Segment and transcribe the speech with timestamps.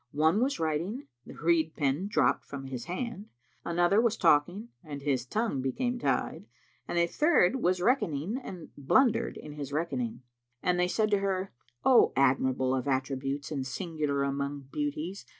[0.17, 3.29] One was writing, and the reed pen dropped from his hand,
[3.63, 6.47] another was talking, and his tongue became tied,
[6.87, 10.23] and a third was reckoning and blundered in his reckoning;
[10.63, 11.51] and they said to her,
[11.85, 15.27] "O admirable of attributes and singular among beauties!